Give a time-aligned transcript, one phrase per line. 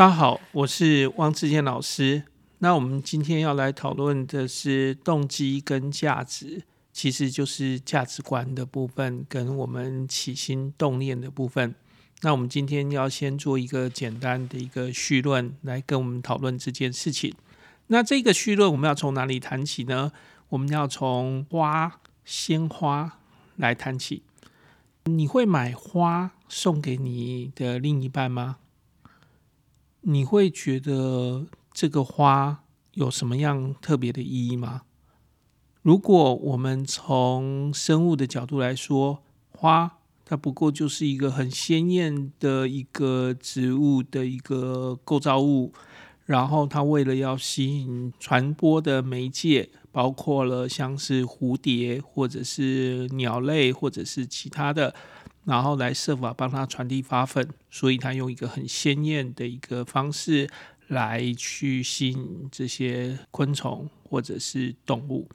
[0.00, 2.22] 大家好，我是汪志坚老师。
[2.60, 11.74] 那我们今天要来讨论的是动机跟价值，其实就是价值观的部分，跟我们起心动念的部分。
[12.22, 17.34] 那我们今天要先做一个简单的一个绪论，来跟我们讨论这件事情。
[17.88, 20.12] 那这个绪论我们要从哪里谈起呢？
[20.48, 23.18] 我们要从花、鲜花
[23.56, 24.22] 来谈起。
[25.04, 28.56] 你会买花送给你的另一半吗？
[30.02, 34.82] 你会觉得这个花有什么样特别的意义吗？
[35.82, 45.72] 如果我们从生物的角度来说，花它不过就是一个很鲜艳的一个植物的一个构造物，
[46.24, 54.94] 然后它为了要吸引传播的媒介，包括了像是蝴蝶或者是鸟类或者是其他的，
[55.44, 60.48] 然后来设法帮他传递花粉，所以他用一个很鲜艳的一个方式
[60.88, 65.28] 来去吸引这些昆虫或者是动物。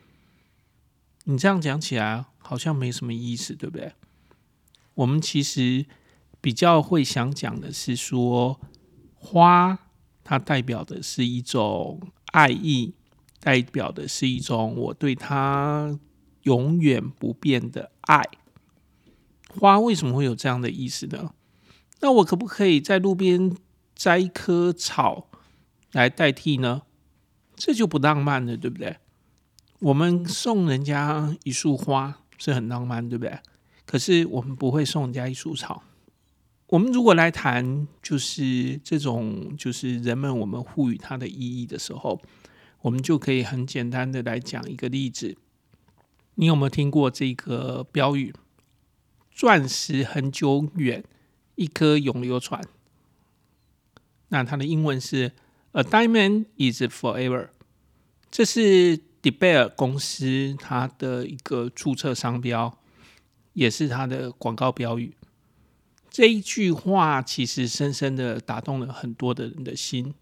[1.23, 3.94] 你这样讲起来好像没什么意思，对不对？
[4.94, 5.85] 我们其实
[6.39, 8.59] 比较会想讲的是说，
[9.16, 9.79] 花
[10.23, 12.94] 它代表的是一种爱意。
[13.41, 15.99] 代表的是一种我对它
[16.44, 18.23] 永远不变的爱。
[19.59, 21.33] 花为什么会有这样的意思呢？
[22.01, 23.55] 那我可不可以在路边
[23.95, 25.29] 摘一棵草
[25.91, 26.83] 来代替呢？
[27.55, 28.97] 这就不浪漫了，对不对？
[29.79, 33.39] 我们送人家一束花是很浪漫，对不对？
[33.85, 35.83] 可是我们不会送人家一束草。
[36.67, 42.21] 我们如果来谈，就是这种，就是人们我们赋予它的意义的时候。
[42.81, 45.35] 我们就可以很简单的来讲一个例子，
[46.35, 48.31] 你有没有听过这个标语？
[49.36, 51.03] 钻石恒久远，
[51.55, 52.64] 一颗永流传。
[54.30, 55.33] 那它的英文是
[55.73, 57.50] A diamond is forever。
[58.31, 62.79] 这是 Deber 公司它的一个注册商标，
[63.51, 65.13] 也是它的广告标语。
[66.09, 70.13] 这一句话其实深深的打动了很多的人的心。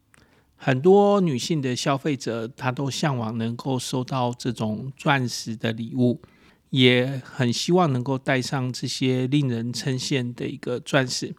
[0.56, 6.20] 很多女性的消费者，她都向往能够收到这种钻石的礼物，
[6.74, 11.36] 也很希望能够戴上这些令人称羡的一个钻石。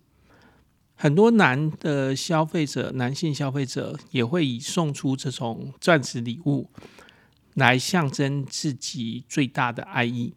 [0.94, 6.70] 很多男的消费者，男性消费者也会以送出这种钻石礼物
[7.54, 10.34] 来象征自己最大的爱意。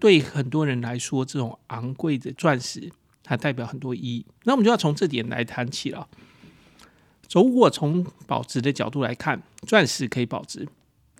[0.00, 2.90] 对很多人来说，这种昂贵的钻石，
[3.22, 4.24] 它代表很多意义。
[4.44, 6.08] 那我们就要从这点来谈起了。
[7.30, 10.66] 如果从保值的角度来看，钻石可以保值，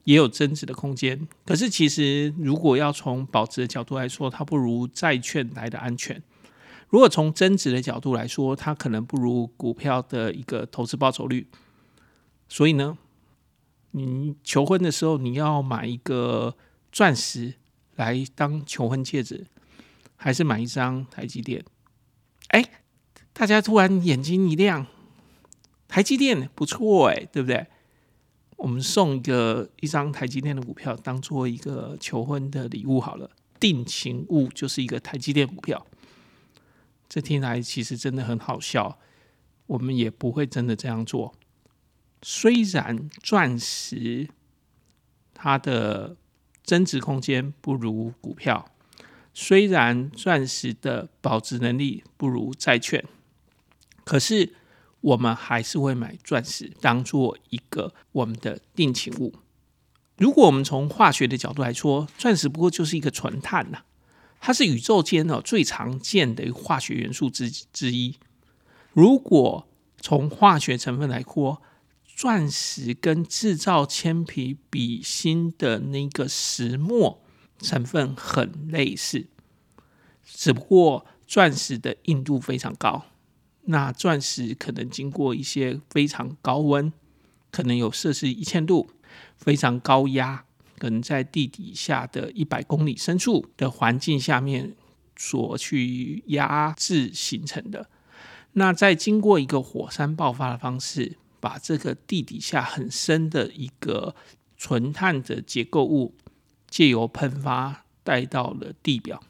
[0.04, 1.26] 也有增值的空间。
[1.44, 6.16] 可是，其实如果要从保值的角度来说，它不如债券来的安全；
[6.88, 11.48] 如果从增值的角度来说，它可能不如股票的一个投资报酬率。
[12.48, 12.96] 所以呢，
[13.92, 16.56] 你求婚的时候，你要买一个
[16.92, 17.54] 钻石
[17.96, 19.46] 来当求婚戒指，
[20.16, 21.64] 还是买一张台积电？
[22.48, 22.64] 哎，
[23.32, 24.86] 大家突然眼睛一亮。
[25.88, 27.66] 台积电不错哎，对不对？
[28.64, 33.30] 我们送一个一张台积电的股票，当做一个求婚的礼物好了。
[33.60, 35.86] 定情物就是一个台积电股票，
[37.06, 38.98] 这听来其实真的很好笑。
[39.66, 41.34] 我们也不会真的这样做。
[42.22, 44.30] 虽然钻石
[45.34, 46.16] 它的
[46.62, 48.70] 增值空间不如股票，
[49.34, 53.04] 虽然钻石的保值能力不如债券，
[54.04, 54.54] 可是。
[55.04, 59.34] 我们还是会买钻石当做一个我们的定情物。
[60.16, 63.82] 如果我们从化学的角度来说，钻石不过就是一个纯碳呐，
[64.40, 68.16] 它是宇宙间哦最常见的化学元素之之一。
[68.92, 69.68] 如果
[70.00, 71.60] 从化学成分来说，
[72.16, 77.22] 钻石跟制造铅笔笔芯的那个石墨
[77.58, 79.26] 成分很类似，
[80.24, 83.04] 只不过钻石的硬度非常高。
[83.66, 86.92] 那钻石可能经过一些非常高温，
[87.50, 88.90] 可能有摄氏一千度，
[89.36, 90.44] 非常高压，
[90.78, 94.74] 可能在地底下的一百公里深处的环境下面
[95.16, 97.88] 所去压制形成的。
[98.52, 104.14] 那再经过一个火山爆发的方式，把这个地底下很深的一个
[104.56, 106.14] 纯碳的结构物，
[106.68, 109.22] 借由喷发带到了地表。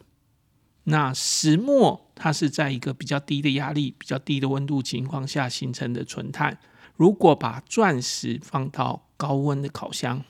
[0.85, 6.59] 那石墨它是在一个比较低的压力、比较低的温度情况下形成的纯碳。
[6.97, 10.23] 如果把钻石放到高温的烤箱，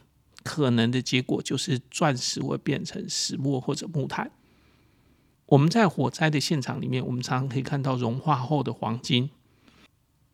[0.42, 4.30] 可能的结果就是钻石会变成石墨或者木炭。
[5.46, 9.30] 我们在火灾的现场里面，我们常常可以看到融化后的黄金。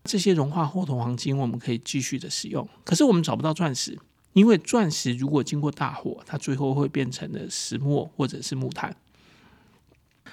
[0.04, 2.68] 这些融化后的黄金我们可以继续的使用。
[2.84, 3.98] 可是我们找不到钻石，
[4.34, 8.96] 因为钻石如果经过大火，它最后会变成了石墨或者是木炭。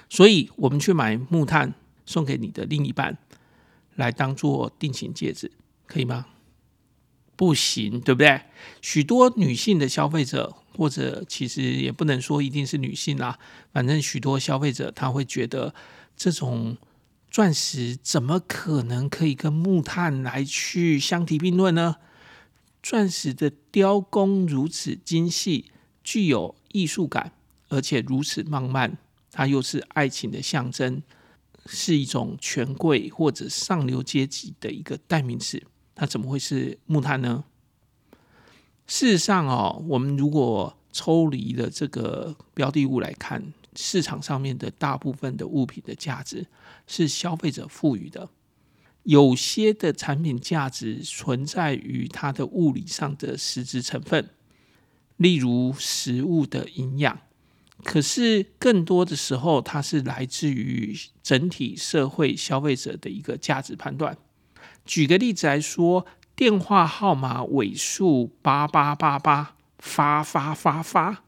[0.08, 1.74] 所以我们去买木炭
[2.06, 3.18] 送给你的另一半，
[3.96, 5.50] 来当做定情戒指，
[5.86, 6.26] 可以吗？
[7.36, 8.42] 不行，对不对？
[8.82, 13.38] 许多女性的消费者，或者其实也不能说一定是女性啦，
[13.72, 15.72] 反正许多消费者他会觉得，
[16.16, 16.76] 这种
[17.30, 21.96] 钻石怎么可能可以跟木炭来去相提并论呢？
[22.82, 25.66] 钻石的雕工如此精细，
[26.02, 27.32] 具有艺术感，
[27.68, 28.98] 而且如此浪漫，
[29.38, 31.00] 它又是爱情的象征，
[31.66, 35.62] 是一种权贵或者上流阶级的一个代名词。
[35.94, 37.44] 它怎么会是木炭呢？
[38.88, 46.48] 事实上哦，我们如果抽离了这个标的物来看，市场上面的大部分的物品的价值
[46.88, 48.28] 是消费者赋予的。
[49.04, 54.30] 有些的产品价值存在于它的物理上的实质成分，
[55.16, 57.20] 例如食物的营养。
[57.84, 64.16] 可是更多的时候，它是来自于整体社会消费者的一个价值判断。
[64.84, 66.04] 举个例子来说，
[66.34, 71.22] 电话号码尾数八八八八发发发发，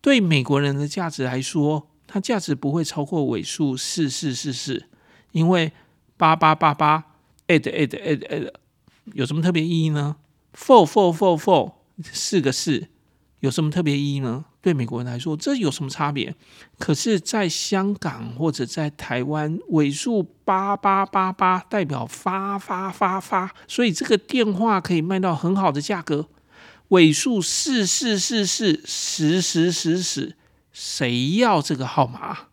[0.00, 4.86] 对美国人的价值来说，它价值不会超过尾数四四四四，
[5.32, 5.72] 因为
[6.16, 7.04] 八八八八
[7.46, 8.52] add add add add
[9.14, 10.16] 有什么特别意义呢
[10.52, 11.72] ？four four four four
[12.02, 12.88] 四个四
[13.40, 14.44] 有什么特别意义呢？
[14.60, 16.34] 对美国人来说，这有什么差别？
[16.78, 26.28] 可是，在香港或者在台湾，尾数八八八八代表发发发发，所以这个电话可以卖到很好的价格。
[26.88, 30.36] 尾数四四四四十十十十，
[30.72, 32.48] 谁要这个号码？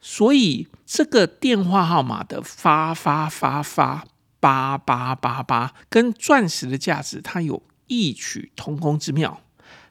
[0.00, 4.06] 所以这个电话号码的发发发发
[4.40, 9.42] 八八八八，跟钻石的价值，它有异曲同工之妙。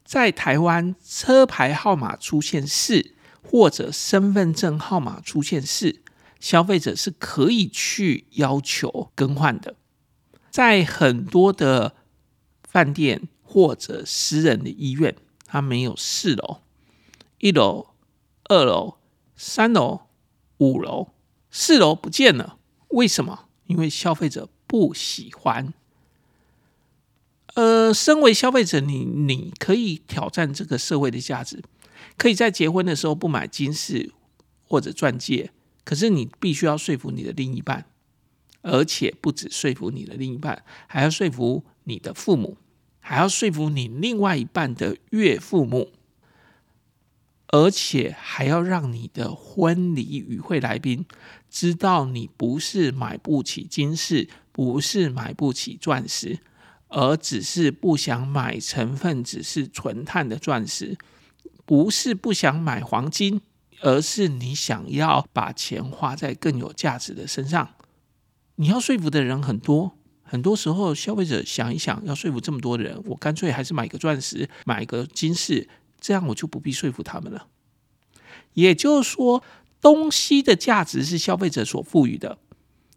[0.07, 3.13] 在台湾，车牌号码出现四，
[3.43, 6.01] 或者身份证号码出现四，
[6.39, 9.75] 消费者是可以去要求更换的。
[10.49, 11.93] 在很多的
[12.63, 15.13] 饭店或者私人的医院，
[15.45, 16.61] 它没有四楼、
[17.39, 17.87] 一楼、
[18.45, 18.99] 二楼、
[19.35, 20.03] 三楼、
[20.59, 21.09] 五楼，
[21.51, 22.57] 四楼不见了，
[22.87, 23.49] 为什么？
[23.65, 25.73] 因为消费者不喜欢。
[27.57, 31.63] 呃，身为消费者，你你可以挑战这个社会的价值，
[32.15, 34.11] 可以在结婚的时候不买金饰
[34.63, 35.49] 或者钻戒，
[35.83, 37.87] 可是你必须要说服你的另一半，
[38.61, 42.57] 而且不止说服你的另一半，还要说服你的父母，
[42.99, 45.89] 还要说服你另外一半的岳父母，
[47.47, 51.07] 而且还要让你的婚礼与会来宾
[51.49, 56.37] 知道你不是买不起金饰，不是买不起钻石。
[56.89, 60.97] 而只是不想买成分只是纯碳的钻石，
[61.65, 63.41] 不是不想买黄金，
[63.81, 67.69] 而是你想要把钱花在更有价值的身上。
[68.55, 75.67] 你要说服的人很多，很多时候消费者想一想，要说服这么多人，我干脆还是买个钻石，买个金饰，
[75.99, 77.47] 这样我就不必说服他们了。
[78.53, 79.43] 也就是说，
[79.81, 82.39] 东西的价值是消费者所赋予的，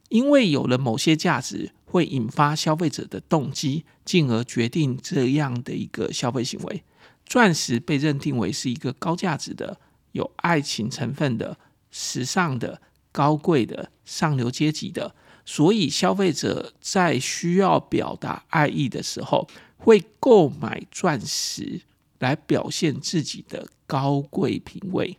[0.09, 1.73] 因为有了某些价值。
[1.91, 6.85] 会引发消费者的动机，进而决定这样的一个消费行为。
[7.27, 9.81] 钻石被认定为是一个高价值的、
[10.13, 11.59] 有爱情成分的、
[11.91, 12.81] 时尚的、
[13.11, 21.83] 高贵的、上流阶级的，所以消费者在需要表达爱意的时候，会购买钻石
[22.19, 25.19] 来表现自己的高贵品味，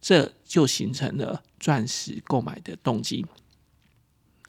[0.00, 3.24] 这就形成了钻石购买的动机。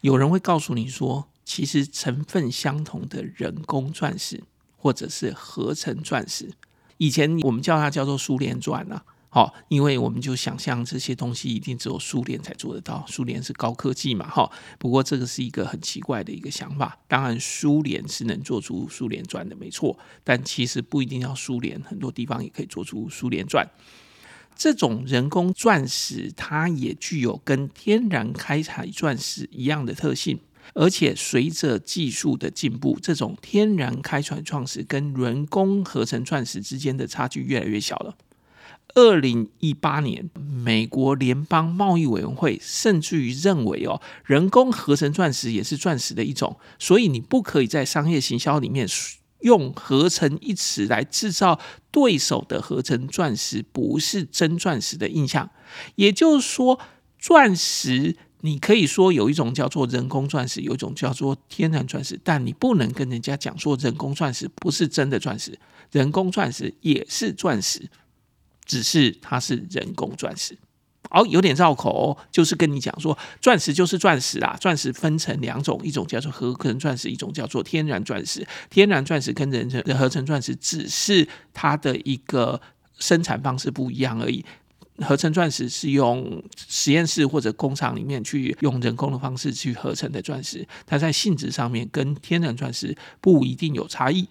[0.01, 4.43] 有人会告诉你说，其实成分相同的人工钻石，
[4.77, 6.51] 或者是合成钻石，
[6.97, 14.49] 以前我们叫它叫做苏联钻啊，好，因为我们就想象这些东西一定只有苏联才做得到，苏联是高科技嘛，哈。
[14.77, 16.97] 不过这个是一个很奇怪的一个想法。
[17.07, 23.67] 当然，苏联是能做出苏联钻的，没错，但其实不一定要苏联，很多地方也可以做出苏联钻。
[24.55, 30.39] 这种人工钻石，它也具有跟天然开采钻石一样的特性。
[30.73, 38.15] 而且随着技术的进步，这种天然开采钻石跟人工合成钻石之间的差距越来越小了。
[38.95, 48.87] 二零一八年，美国联邦贸易委员会甚至于认为哦，人工合成钻石也是钻石的一种，所以你不可以在商业行销里面
[49.41, 51.59] 用“合成”一词来制造
[51.91, 55.49] 对手的合成钻石不是真钻石的印象。
[55.95, 56.79] 也就是说，
[57.19, 58.17] 钻石。
[58.45, 65.57] 你可以说有一种叫做人工钻石，有一种叫做天然钻石，但你不能跟人家讲说人工钻石不是真的钻石，
[65.91, 67.89] 人工钻石也是钻石，
[68.65, 70.57] 只是它是人工钻石。
[71.09, 74.57] 哦，有点绕口，就是跟你讲说，钻石就是钻石啦。
[74.59, 78.45] 钻石分成两种，一种叫做合成钻石，一种叫做天然钻石。
[78.69, 82.59] 天然钻石跟人成合成钻石只是它的一个
[82.99, 84.43] 生产方式不一样而已。
[85.03, 94.27] 合成钻石是用实验室或者工厂里面去用人工的方式去合成的钻石，它在性质上面跟天然钻石不一定有差异。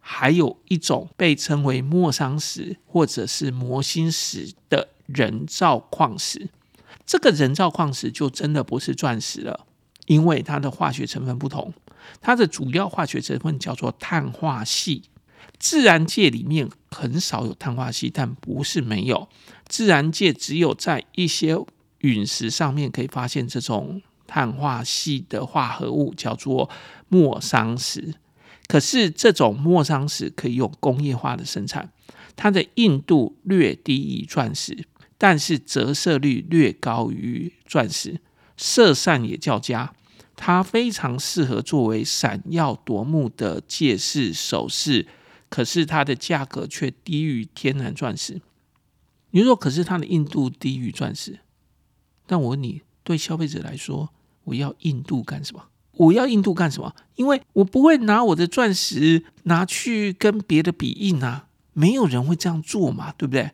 [0.00, 6.48] 还有一种被称为莫桑石或者是摩星石的人造矿石，
[7.04, 9.66] 这个人造矿石就真的不是钻石了，
[10.06, 11.74] 因为它的化学成分不同，
[12.22, 15.02] 它的主要化学成分叫做碳化系。
[15.58, 19.28] 自然界里面很少有碳化矽，但不是没有。
[19.66, 21.56] 自然界只有在一些
[21.98, 26.70] 陨石上面可以发现这种碳化矽的化合物，叫做
[27.08, 28.14] 莫桑石。
[28.68, 31.90] 可是这种莫桑石可以用工业化的生产，
[32.36, 34.84] 它的硬度略低于钻石，
[35.16, 38.20] 但是折射率略高于钻石，
[38.56, 39.92] 色散也较佳。
[40.36, 45.06] 它非常适合作为闪耀夺目的戒饰首饰。
[45.48, 48.40] 可是它的价格却低于天然钻石。
[49.30, 51.40] 你说，可是它的硬度低于钻石，
[52.26, 54.10] 但我问你，对消费者来说，
[54.44, 55.68] 我要硬度干什么？
[55.92, 56.94] 我要硬度干什么？
[57.16, 63.50] 因为我不会拿我的钻石拿去跟别的比硬啊，没有人会这样做嘛，对不对？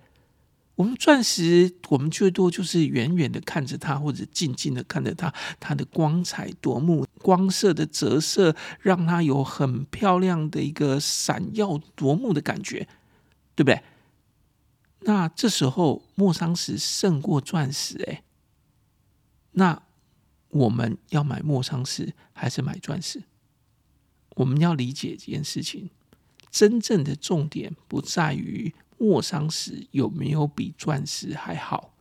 [0.77, 12.89] 我们钻石，我们最多就是远远的看着它，或者静静的看着它，它的光彩夺目，光色的折射让它有很漂亮的一个闪耀夺目的感觉，
[13.55, 13.83] 对不对？
[15.07, 18.25] 那这时候莫桑石胜过钻石，哎，
[19.53, 19.81] 那
[20.49, 23.23] 我们要买莫桑石还是买钻石？
[24.31, 25.91] 我们要理解这件事情，
[26.51, 28.75] 真正的重点不在于。
[28.99, 31.95] 莫桑石有没有比钻石还好？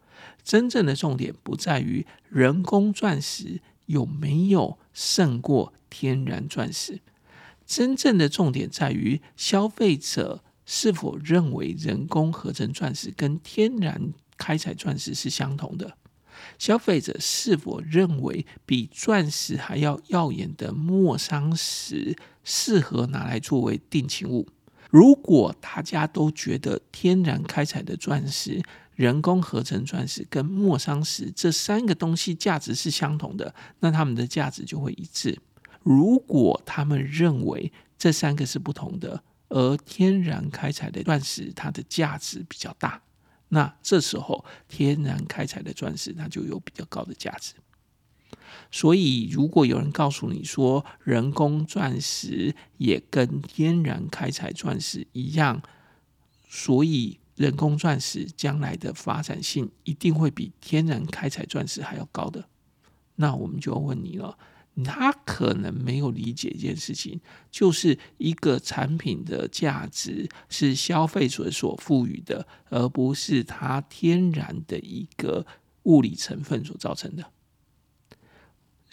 [0.44, 7.02] 真正的重点不在于人工钻石有没有胜过天然钻石，
[7.66, 15.98] 真正的重点在于消费者是否认为人工合成钻石跟天然开采钻石是相同的？
[16.58, 24.48] 消费者是否认为比钻石还要耀眼的莫桑石适合拿来作为定情物？
[24.94, 28.62] 如果大家都觉得天然开采的钻石、
[28.94, 35.36] 人工合成钻石跟莫桑石这三个东西价值是相同的，那它们的价值就会一致。
[35.82, 43.02] 如果他们认为这三个是不同的，而天然开采的钻石它的价值比较大，
[43.50, 47.56] 那这时候天然开采的钻石它就有比较高的价值。
[48.72, 55.62] 所以，如果有人告诉你说人工钻石也跟天然开采钻石一样，
[56.48, 62.48] 所以人工钻石将来的发展性一定会比天然开采钻石还要高的，
[63.16, 64.38] 那我们就要问你了，
[64.84, 67.20] 他可能没有理解一件事情，
[67.52, 75.46] 就是一个产品的价值是消费者所赋予的，而不是它天然的一个
[75.84, 77.32] 物理成分所造成的。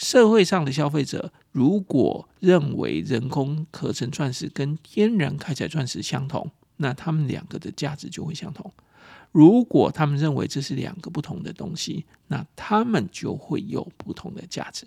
[0.00, 8.72] 社会上的消费者如果认为人工合成钻石跟天然开采钻石相同，那他们两个的价值就会相同。
[9.30, 14.86] 如果他们认为这是两个不同的东西，那他们就会有不同的价值。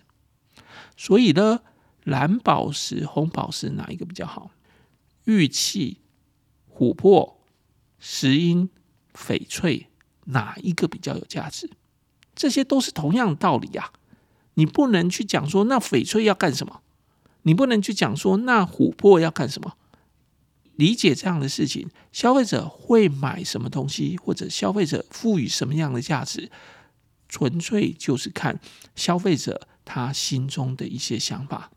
[0.98, 1.60] 所以呢，
[2.06, 4.50] 蓝宝石、红宝石哪一个比较好？
[5.26, 6.00] 玉器、
[6.76, 7.40] 琥珀、
[8.00, 8.68] 石英、
[9.14, 9.90] 翡翠
[10.26, 11.70] 哪一个比较有价值？
[12.34, 13.92] 这些都是同样的道理呀。
[14.56, 16.82] 你不能去讲说那翡翠要干什么？
[17.44, 19.76] 你不能去讲说那琥珀要干什么？
[20.76, 26.50] 理解这样的事情，消费者会买什么东西，或者消费者赋予什么样的价值，
[27.28, 28.60] 纯粹就是看
[28.96, 31.70] 消费者他心中的一些想法。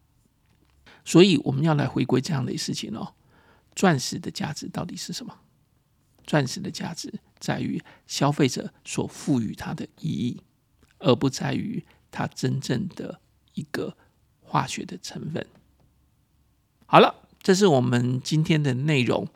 [1.05, 3.15] 所以我们要来回归这样的事情哦。
[3.75, 5.35] 钻石的价值到底是什么？
[6.27, 10.41] 钻石的价值在于消费者所赋予它的意义，
[10.99, 11.85] 而不在于。
[12.11, 13.21] 它真正的
[13.55, 13.97] 一个
[14.41, 15.47] 化学的成分。
[16.87, 19.27] 好了，这是我们今天的内容。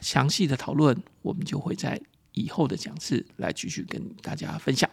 [0.00, 2.00] 详细的讨论，我们就会在
[2.32, 4.90] 以后的讲次来继续跟大家分享。